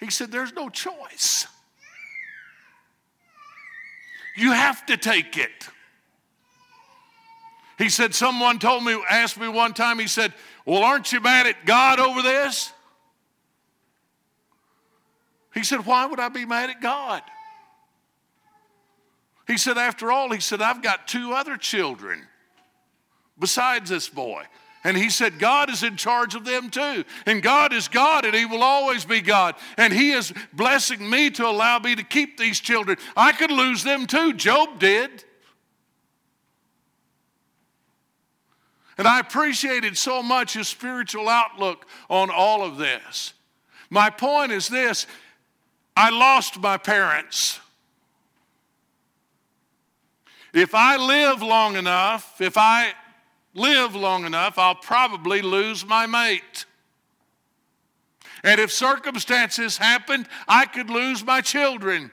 [0.00, 1.46] He said, There's no choice.
[4.36, 5.68] You have to take it.
[7.76, 10.32] He said, Someone told me, asked me one time, he said,
[10.64, 12.72] Well, aren't you mad at God over this?
[15.54, 17.22] He said, Why would I be mad at God?
[19.48, 22.22] He said, After all, he said, I've got two other children
[23.38, 24.44] besides this boy.
[24.84, 27.04] And he said, God is in charge of them too.
[27.26, 29.56] And God is God, and He will always be God.
[29.76, 32.96] And He is blessing me to allow me to keep these children.
[33.16, 34.34] I could lose them too.
[34.34, 35.24] Job did.
[38.98, 43.32] And I appreciated so much his spiritual outlook on all of this.
[43.90, 45.06] My point is this
[45.96, 47.60] I lost my parents.
[50.52, 52.92] If I live long enough, if I
[53.54, 56.64] live long enough, I'll probably lose my mate.
[58.44, 62.10] And if circumstances happened, I could lose my children.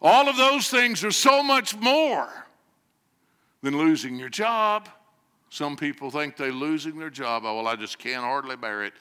[0.00, 2.28] All of those things are so much more
[3.62, 4.88] than losing your job.
[5.48, 7.44] Some people think they're losing their job.
[7.44, 8.92] Oh, well, I just can't hardly bear it.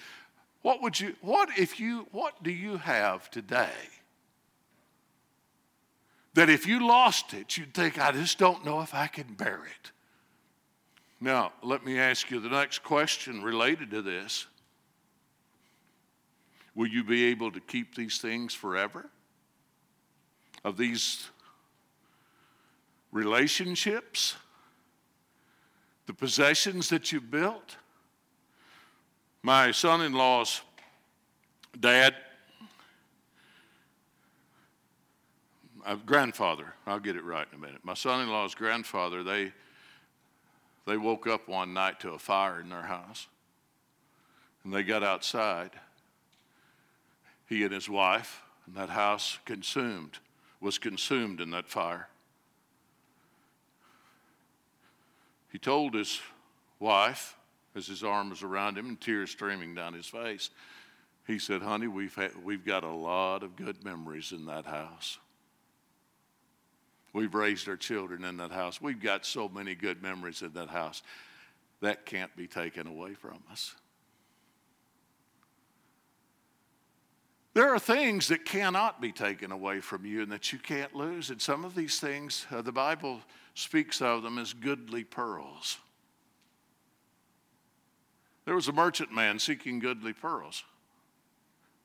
[0.61, 3.69] What would you, what if you, what do you have today
[6.35, 9.61] that if you lost it, you'd think, I just don't know if I can bear
[9.65, 9.91] it.
[11.21, 14.45] Now, let me ask you the next question related to this.
[16.75, 19.09] Will you be able to keep these things forever?
[20.65, 21.29] Of these
[23.13, 24.35] relationships,
[26.05, 27.77] the possessions that you've built?
[29.41, 30.61] My son in law's
[31.79, 32.13] dad
[35.85, 37.81] uh, grandfather, I'll get it right in a minute.
[37.83, 39.53] My son in law's grandfather, they,
[40.85, 43.27] they woke up one night to a fire in their house.
[44.63, 45.71] And they got outside.
[47.47, 50.17] He and his wife, and that house consumed,
[50.59, 52.07] was consumed in that fire.
[55.51, 56.19] He told his
[56.79, 57.37] wife,
[57.75, 60.49] as his arm was around him and tears streaming down his face,
[61.27, 65.19] he said, Honey, we've, we've got a lot of good memories in that house.
[67.15, 68.81] We've raised our children in that house.
[68.81, 71.01] We've got so many good memories in that house.
[71.79, 73.73] That can't be taken away from us.
[77.53, 81.29] There are things that cannot be taken away from you and that you can't lose.
[81.29, 83.21] And some of these things, uh, the Bible
[83.53, 85.77] speaks of them as goodly pearls.
[88.43, 90.65] There was a merchant man seeking goodly pearls,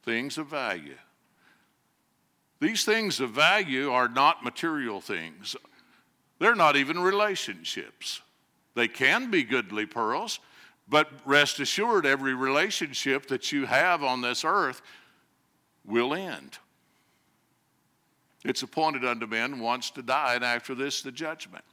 [0.03, 0.97] things of value.
[2.61, 5.57] These things of value are not material things,
[6.39, 8.23] they're not even relationships.
[8.75, 10.39] They can be goodly pearls,
[10.89, 14.81] but rest assured, every relationship that you have on this earth
[15.85, 16.59] will end.
[18.45, 21.65] It's appointed unto men once to die, and after this, the judgment.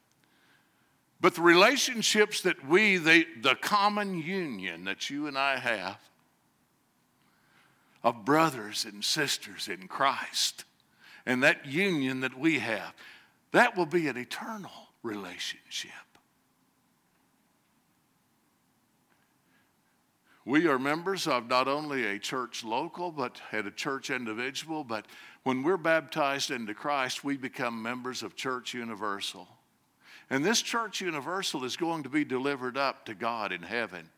[1.21, 5.99] But the relationships that we, they, the common union that you and I have
[8.03, 10.65] of brothers and sisters in Christ,
[11.27, 12.93] and that union that we have,
[13.51, 14.71] that will be an eternal
[15.03, 15.91] relationship.
[20.45, 25.05] We are members of not only a church local, but at a church individual, but
[25.43, 29.49] when we're baptized into Christ, we become members of Church Universal.
[30.29, 34.09] And this Church Universal is going to be delivered up to God in heaven.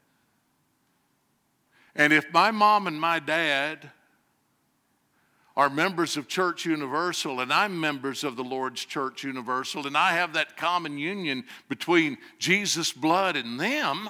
[1.96, 3.90] And if my mom and my dad
[5.60, 10.14] are members of Church Universal, and I'm members of the Lord's Church Universal, and I
[10.14, 14.10] have that common union between Jesus' blood and them,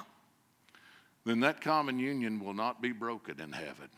[1.26, 3.88] then that common union will not be broken in heaven.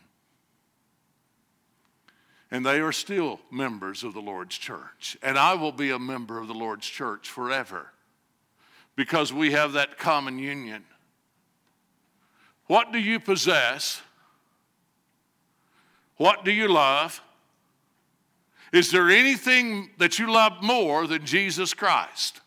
[2.49, 5.15] And they are still members of the Lord's church.
[5.21, 7.91] And I will be a member of the Lord's church forever
[8.95, 10.85] because we have that common union.
[12.65, 14.01] What do you possess?
[16.17, 17.21] What do you love?
[18.73, 22.41] Is there anything that you love more than Jesus Christ?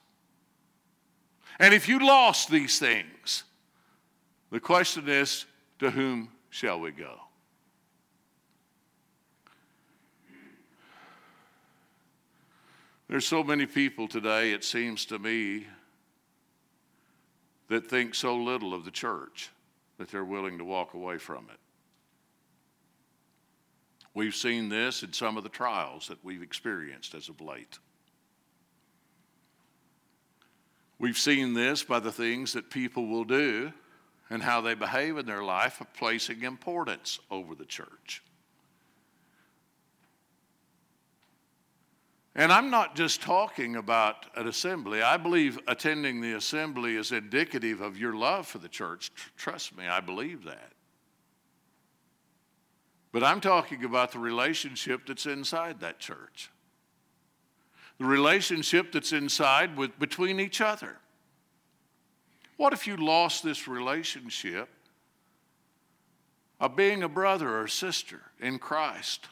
[1.61, 3.45] And if you lost these things,
[4.51, 5.47] the question is
[5.79, 7.15] to whom shall we go?
[13.09, 15.69] There's so many people today, it seems to me,
[17.69, 19.51] that think so little of the church
[19.99, 21.61] that they're willing to walk away from it.
[24.17, 27.79] We've seen this in some of the trials that we've experienced as of late.
[30.99, 33.75] We've seen this by the things that people will do
[34.31, 38.23] and how they behave in their life of placing importance over the church.
[42.35, 45.03] And I'm not just talking about an assembly.
[45.03, 49.13] I believe attending the assembly is indicative of your love for the church.
[49.37, 50.73] Trust me, I believe that.
[53.17, 56.51] But I'm talking about the relationship that's inside that church.
[57.97, 60.99] The relationship that's inside with, between each other.
[62.59, 64.69] What if you lost this relationship
[66.61, 69.29] of being a brother or sister in Christ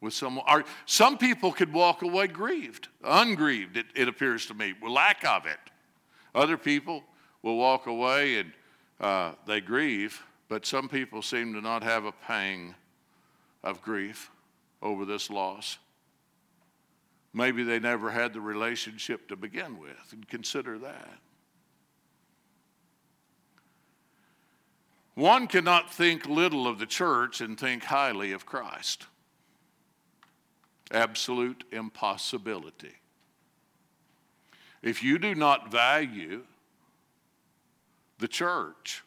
[0.00, 0.44] with someone?
[0.48, 5.24] Or some people could walk away grieved, ungrieved, it, it appears to me, with lack
[5.24, 5.60] of it.
[6.34, 7.04] Other people
[7.42, 8.52] will walk away and
[9.00, 12.74] uh, they grieve, but some people seem to not have a pang
[13.68, 14.30] of grief
[14.82, 15.78] over this loss.
[17.32, 21.18] Maybe they never had the relationship to begin with, and consider that.
[25.14, 29.06] One cannot think little of the church and think highly of Christ.
[30.90, 32.94] Absolute impossibility.
[34.80, 36.44] If you do not value
[38.18, 39.02] the church,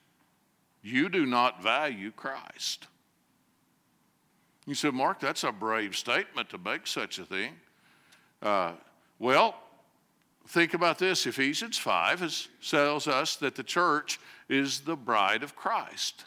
[0.84, 2.88] you do not value Christ.
[4.66, 7.54] You said, Mark, that's a brave statement to make such a thing.
[8.42, 8.74] Uh,
[9.18, 9.56] well,
[10.48, 15.56] think about this Ephesians 5 is, tells us that the church is the bride of
[15.56, 16.26] Christ.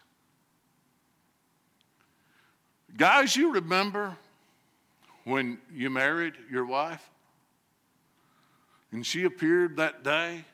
[2.96, 4.16] Guys, you remember
[5.24, 7.10] when you married your wife?
[8.92, 10.44] And she appeared that day?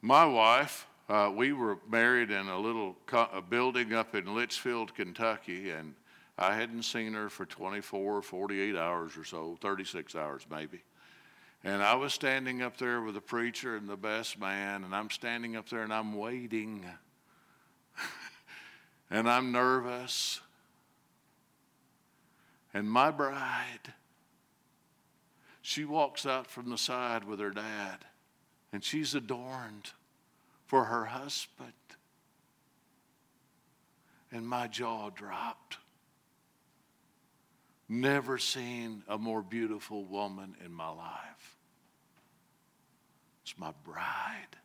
[0.00, 4.94] My wife, uh, we were married in a little co- a building up in Leitchfield,
[4.94, 5.94] Kentucky, and
[6.38, 10.82] I hadn't seen her for 24, 48 hours or so, 36 hours maybe.
[11.64, 15.10] And I was standing up there with the preacher and the best man, and I'm
[15.10, 16.84] standing up there and I'm waiting.
[19.10, 20.40] and I'm nervous.
[22.74, 23.94] And my bride,
[25.62, 28.04] she walks out from the side with her dad,
[28.72, 29.92] and she's adorned
[30.66, 31.72] for her husband.
[34.30, 35.78] And my jaw dropped.
[37.88, 41.56] Never seen a more beautiful woman in my life.
[43.42, 44.56] It's my bride.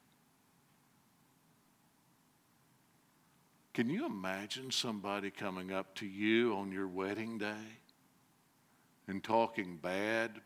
[3.74, 7.80] Can you imagine somebody coming up to you on your wedding day
[9.08, 10.42] and talking bad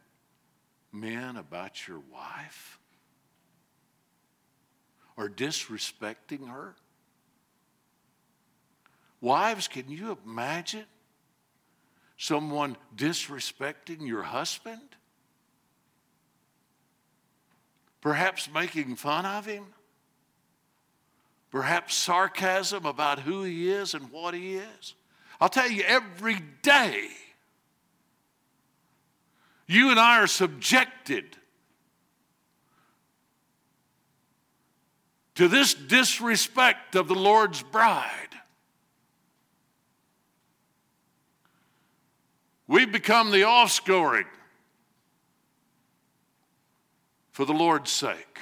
[0.92, 2.78] men about your wife?
[5.18, 6.76] Or disrespecting her?
[9.22, 10.86] Wives, can you imagine
[12.18, 14.82] someone disrespecting your husband?
[18.06, 19.66] perhaps making fun of him,
[21.50, 24.94] perhaps sarcasm about who he is and what he is.
[25.42, 27.08] I'll tell you, every day,
[29.66, 31.36] you and I are subjected
[35.36, 38.10] to this disrespect of the Lord's bride.
[42.68, 44.26] We become the offscoring
[47.32, 48.40] for the Lord's sake.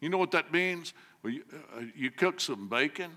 [0.00, 0.92] You know what that means?
[1.22, 1.44] Well, you,
[1.76, 3.10] uh, you cook some bacon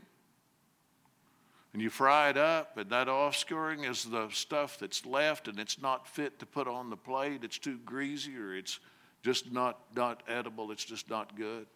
[1.73, 5.81] and you fry it up, and that offscoring is the stuff that's left and it's
[5.81, 7.43] not fit to put on the plate.
[7.43, 8.79] It's too greasy or it's
[9.21, 11.67] just not, not edible, it's just not good.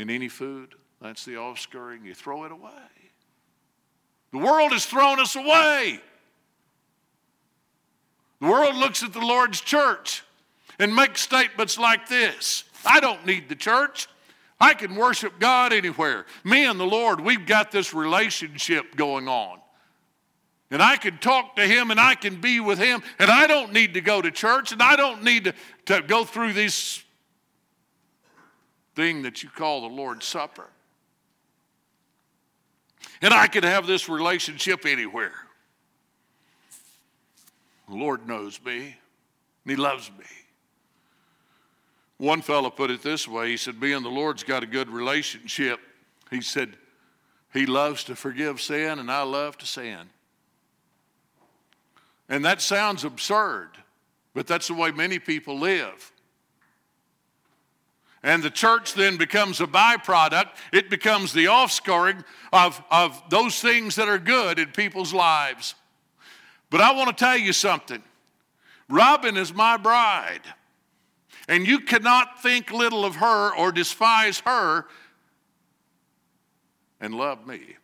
[0.00, 2.06] In any food, that's the offscoring.
[2.06, 2.70] You throw it away.
[4.32, 6.00] The world has thrown us away.
[8.40, 10.24] The world looks at the Lord's church
[10.78, 14.08] and makes statements like this I don't need the church.
[14.58, 16.24] I can worship God anywhere.
[16.44, 19.58] Me and the Lord, we've got this relationship going on.
[20.70, 23.74] And I can talk to Him and I can be with Him, and I don't
[23.74, 25.54] need to go to church and I don't need to,
[25.86, 27.04] to go through this
[29.00, 30.68] thing that you call the Lord's Supper.
[33.22, 35.32] And I can have this relationship anywhere.
[37.88, 38.96] The Lord knows me,
[39.64, 40.26] and He loves me.
[42.18, 44.90] One fellow put it this way he said, Me and the Lord's got a good
[44.90, 45.80] relationship.
[46.30, 46.76] He said,
[47.54, 50.10] He loves to forgive sin, and I love to sin.
[52.28, 53.70] And that sounds absurd,
[54.34, 56.12] but that's the way many people live.
[58.22, 60.50] And the church then becomes a byproduct.
[60.72, 65.74] It becomes the offscoring of, of those things that are good in people's lives.
[66.68, 68.02] But I want to tell you something
[68.88, 70.42] Robin is my bride.
[71.48, 74.86] And you cannot think little of her or despise her
[77.00, 77.76] and love me.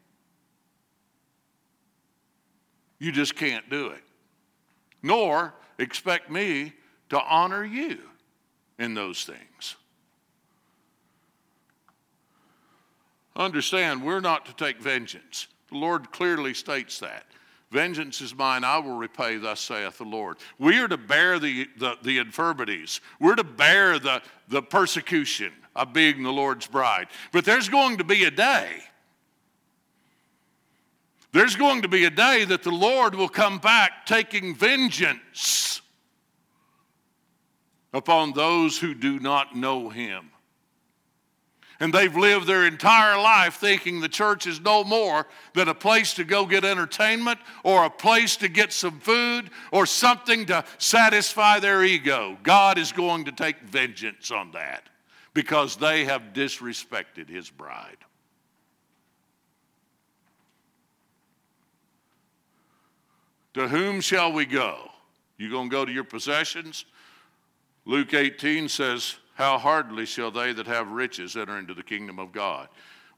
[2.98, 4.02] You just can't do it.
[5.02, 6.74] Nor expect me
[7.08, 7.98] to honor you
[8.78, 9.76] in those things.
[13.36, 15.46] Understand, we're not to take vengeance.
[15.70, 17.26] The Lord clearly states that.
[17.70, 20.38] Vengeance is mine, I will repay, thus saith the Lord.
[20.58, 25.92] We are to bear the, the, the, infirmities, we're to bear the, the persecution of
[25.92, 27.08] being the Lord's bride.
[27.32, 28.78] But there's going to be a day.
[31.32, 35.82] There's going to be a day that the Lord will come back taking vengeance
[37.92, 40.30] upon those who do not know Him
[41.80, 46.14] and they've lived their entire life thinking the church is no more than a place
[46.14, 51.60] to go get entertainment or a place to get some food or something to satisfy
[51.60, 52.38] their ego.
[52.42, 54.88] God is going to take vengeance on that
[55.34, 57.98] because they have disrespected his bride.
[63.54, 64.90] To whom shall we go?
[65.38, 66.86] You going to go to your possessions?
[67.84, 72.32] Luke 18 says, how hardly shall they that have riches enter into the kingdom of
[72.32, 72.68] God?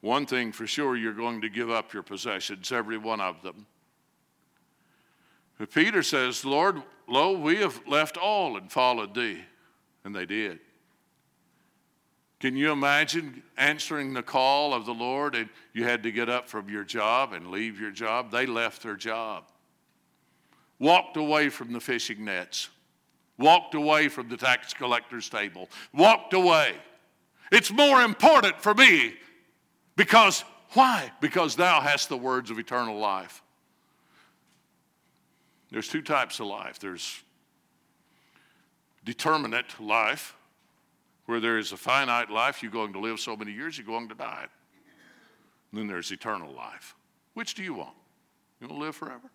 [0.01, 3.67] One thing for sure, you're going to give up your possessions, every one of them.
[5.59, 9.45] But Peter says, Lord, lo, we have left all and followed thee.
[10.05, 10.59] And they did.
[12.41, 16.49] Can you imagine answering the call of the Lord and you had to get up
[16.49, 18.33] from your job and leave your job?
[18.33, 19.45] They left their job,
[20.81, 22.71] walked away from the fishing nets,
[23.39, 26.75] walked away from the tax collector's table, walked away.
[27.51, 29.15] It's more important for me
[29.97, 31.11] because, why?
[31.21, 33.43] Because thou hast the words of eternal life.
[35.71, 37.23] There's two types of life there's
[39.05, 40.37] determinate life,
[41.25, 44.09] where there is a finite life, you're going to live so many years, you're going
[44.09, 44.47] to die.
[45.71, 46.95] And then there's eternal life.
[47.33, 47.95] Which do you want?
[48.61, 49.31] You want to live forever?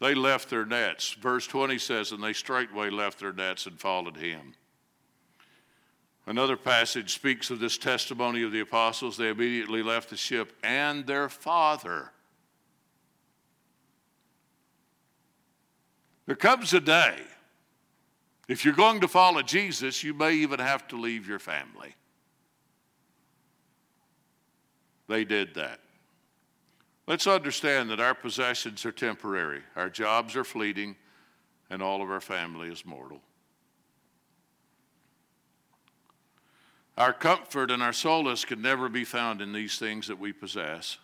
[0.00, 1.12] They left their nets.
[1.12, 4.54] Verse 20 says, And they straightway left their nets and followed him.
[6.26, 9.16] Another passage speaks of this testimony of the apostles.
[9.16, 12.12] They immediately left the ship and their father
[16.30, 17.16] There comes a day,
[18.46, 21.96] if you're going to follow Jesus, you may even have to leave your family.
[25.08, 25.80] They did that.
[27.10, 30.94] Let's understand that our possessions are temporary, our jobs are fleeting,
[31.68, 33.20] and all of our family is mortal.
[36.96, 40.98] Our comfort and our solace can never be found in these things that we possess.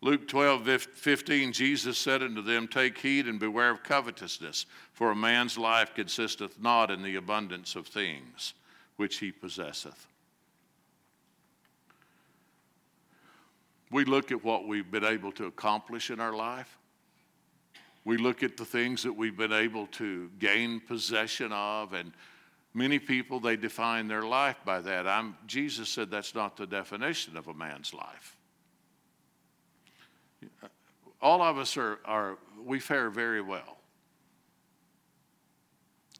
[0.00, 5.14] Luke 12, 15, Jesus said unto them, Take heed and beware of covetousness, for a
[5.14, 8.54] man's life consisteth not in the abundance of things
[8.96, 10.06] which he possesseth.
[13.94, 16.78] We look at what we've been able to accomplish in our life.
[18.04, 22.12] We look at the things that we've been able to gain possession of, and
[22.74, 25.06] many people they define their life by that.
[25.06, 28.36] I'm, Jesus said that's not the definition of a man's life
[31.24, 33.78] all of us are, are we fare very well.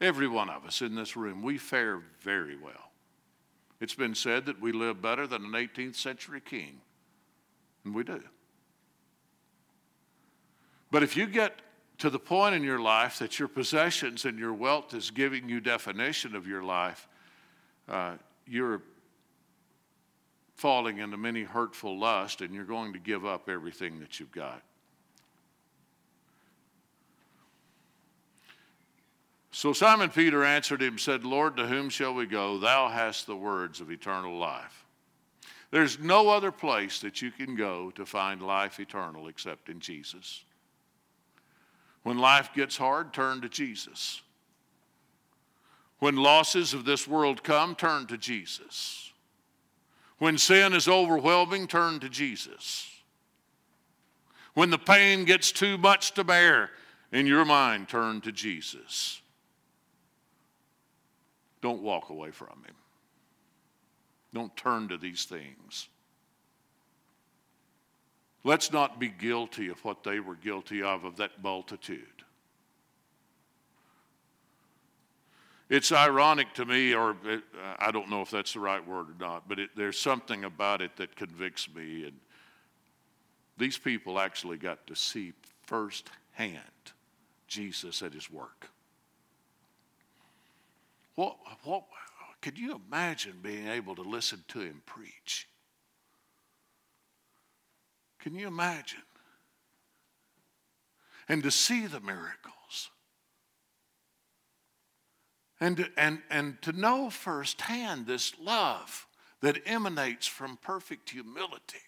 [0.00, 2.90] Every one of us in this room, we fare very well.
[3.80, 6.80] It's been said that we live better than an 18th century king,
[7.84, 8.22] and we do.
[10.90, 11.60] But if you get
[11.98, 15.60] to the point in your life that your possessions and your wealth is giving you
[15.60, 17.08] definition of your life,
[17.88, 18.14] uh,
[18.46, 18.82] you're
[20.54, 24.62] falling into many hurtful lusts and you're going to give up everything that you've got.
[29.50, 32.58] So Simon Peter answered him, said, Lord, to whom shall we go?
[32.58, 34.83] Thou hast the words of eternal life.
[35.70, 40.44] There's no other place that you can go to find life eternal except in Jesus.
[42.02, 44.22] When life gets hard, turn to Jesus.
[45.98, 49.12] When losses of this world come, turn to Jesus.
[50.18, 52.90] When sin is overwhelming, turn to Jesus.
[54.52, 56.70] When the pain gets too much to bear
[57.10, 59.20] in your mind, turn to Jesus.
[61.60, 62.74] Don't walk away from Him.
[64.34, 65.88] Don't turn to these things.
[68.42, 72.02] Let's not be guilty of what they were guilty of, of that multitude.
[75.70, 79.06] It's ironic to me, or it, uh, I don't know if that's the right word
[79.08, 82.04] or not, but it, there's something about it that convicts me.
[82.04, 82.12] And
[83.56, 85.32] these people actually got to see
[85.62, 86.60] firsthand
[87.48, 88.68] Jesus at his work.
[91.14, 91.84] What, what,
[92.44, 95.48] could you imagine being able to listen to him preach?
[98.18, 99.00] Can you imagine?
[101.26, 102.90] And to see the miracles
[105.58, 109.06] and, and, and to know firsthand this love
[109.40, 111.78] that emanates from perfect humility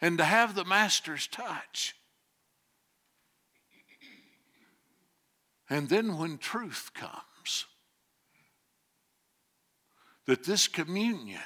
[0.00, 1.94] and to have the master's touch.
[5.70, 7.27] And then when truth comes,
[10.28, 11.40] that this communion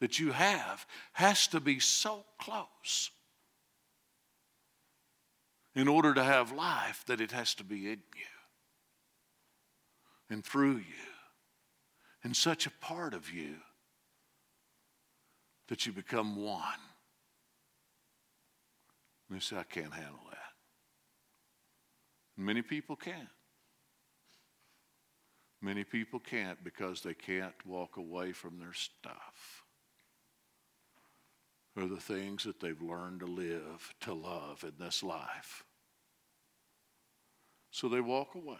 [0.00, 3.12] that you have has to be so close
[5.76, 8.26] in order to have life that it has to be in you
[10.28, 11.06] and through you
[12.24, 13.54] and such a part of you
[15.68, 16.64] that you become one.
[19.28, 20.38] And they say, I can't handle that.
[22.36, 23.28] Many people can't.
[25.62, 29.64] Many people can't because they can't walk away from their stuff
[31.76, 35.64] or the things that they've learned to live, to love in this life.
[37.70, 38.56] So they walk away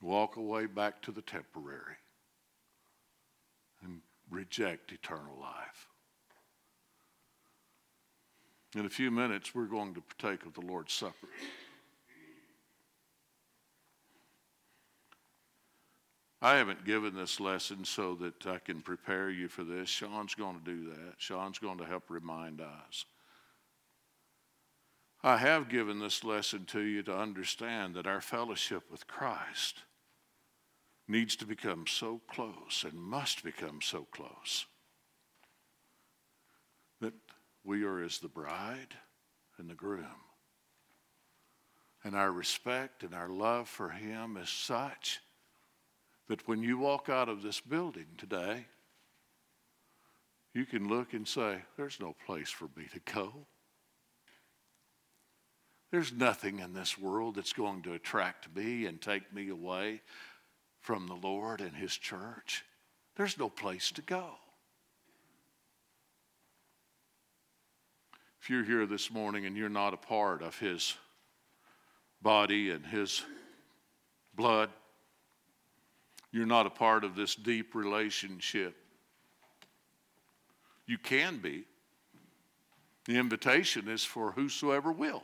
[0.00, 1.96] walk away back to the temporary
[3.82, 4.00] and
[4.30, 5.88] reject eternal life.
[8.76, 11.28] In a few minutes, we're going to partake of the Lord's Supper.
[16.42, 19.90] I haven't given this lesson so that I can prepare you for this.
[19.90, 21.14] Sean's going to do that.
[21.18, 23.04] Sean's going to help remind us.
[25.22, 29.82] I have given this lesson to you to understand that our fellowship with Christ
[31.06, 34.64] needs to become so close and must become so close
[37.02, 37.12] that
[37.64, 38.94] we are as the bride
[39.58, 40.06] and the groom.
[42.02, 45.20] And our respect and our love for Him is such
[46.30, 48.64] that when you walk out of this building today,
[50.54, 53.32] you can look and say, There's no place for me to go.
[55.90, 60.02] There's nothing in this world that's going to attract me and take me away
[60.80, 62.64] from the Lord and His church.
[63.16, 64.34] There's no place to go.
[68.40, 70.94] If you're here this morning and you're not a part of His
[72.22, 73.20] body and His
[74.32, 74.70] blood,
[76.32, 78.76] you're not a part of this deep relationship.
[80.86, 81.64] You can be.
[83.06, 85.22] The invitation is for whosoever will.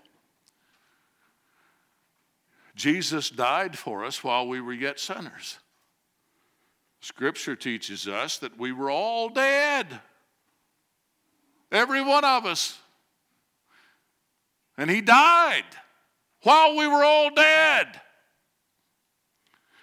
[2.74, 5.58] Jesus died for us while we were yet sinners.
[7.00, 10.00] Scripture teaches us that we were all dead,
[11.70, 12.78] every one of us.
[14.76, 15.64] And He died
[16.42, 18.00] while we were all dead.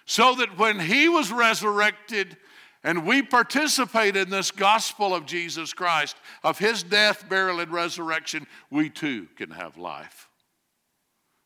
[0.04, 2.36] So that when He was resurrected,
[2.84, 8.46] and we participate in this gospel of Jesus Christ, of his death, burial, and resurrection,
[8.70, 10.28] we too can have life.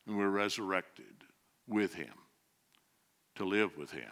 [0.05, 1.05] And we're resurrected
[1.65, 2.13] with Him,
[3.35, 4.11] to live with Him.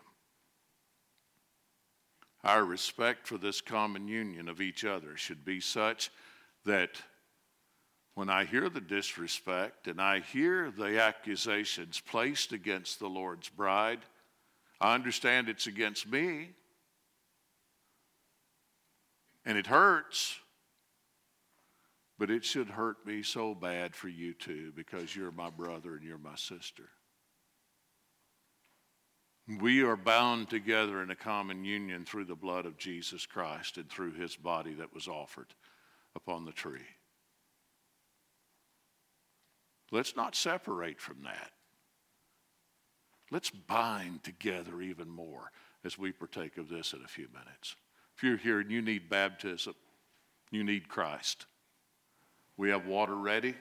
[2.46, 6.10] Our respect for this common union of each other should be such
[6.64, 6.92] that
[8.14, 14.00] when I hear the disrespect and I hear the accusations placed against the Lord's bride,
[14.80, 16.52] I understand it's against me.
[19.46, 20.40] And it hurts.
[22.20, 26.04] But it should hurt me so bad for you too because you're my brother and
[26.04, 26.90] you're my sister.
[29.62, 33.90] We are bound together in a common union through the blood of Jesus Christ and
[33.90, 35.54] through his body that was offered
[36.16, 36.82] upon the tree.
[39.92, 41.52] Let's not separate from that.
[43.30, 45.52] Let's bind together even more
[45.84, 47.76] as we partake of this in a few minutes.
[48.16, 49.76] If you're here and you need baptism,
[50.50, 51.46] you need Christ.
[52.56, 53.56] We have water ready.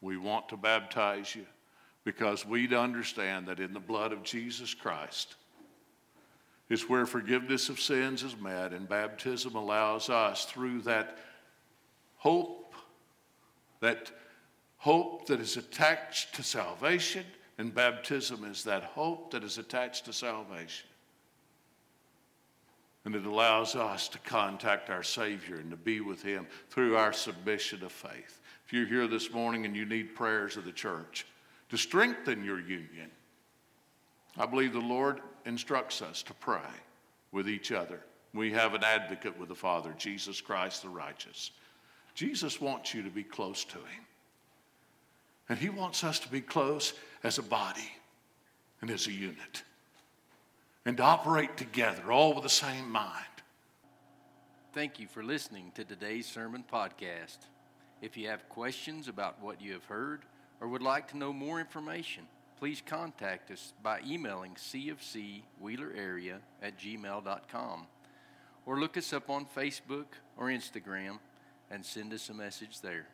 [0.00, 1.46] We want to baptize you
[2.04, 5.34] because we understand that in the blood of Jesus Christ
[6.68, 11.18] is where forgiveness of sins is met, and baptism allows us through that
[12.16, 12.74] hope,
[13.80, 14.10] that
[14.78, 17.24] hope that is attached to salvation,
[17.58, 20.88] and baptism is that hope that is attached to salvation.
[23.04, 27.12] And it allows us to contact our Savior and to be with Him through our
[27.12, 28.40] submission of faith.
[28.66, 31.26] If you're here this morning and you need prayers of the church,
[31.68, 33.10] to strengthen your union.
[34.36, 36.60] I believe the Lord instructs us to pray
[37.30, 38.00] with each other.
[38.32, 41.50] We have an advocate with the Father, Jesus Christ the righteous.
[42.14, 44.06] Jesus wants you to be close to Him.
[45.48, 46.94] And He wants us to be close
[47.24, 47.90] as a body
[48.80, 49.64] and as a unit
[50.86, 53.24] and to operate together, all with the same mind.
[54.72, 57.38] Thank you for listening to today's sermon podcast.
[58.02, 60.22] If you have questions about what you have heard,
[60.60, 62.24] or would like to know more information,
[62.58, 67.86] please contact us by emailing cfcwheelerarea at gmail.com
[68.66, 70.06] or look us up on Facebook
[70.36, 71.18] or Instagram
[71.70, 73.06] and send us a message there.